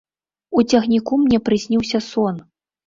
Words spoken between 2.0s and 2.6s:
сон.